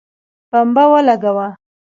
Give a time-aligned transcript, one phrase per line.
[0.51, 1.47] بمبه ولګوه